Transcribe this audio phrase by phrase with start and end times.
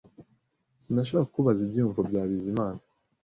[0.83, 2.81] Sinashakaga kubabaza ibyiyumvo bya Bizimana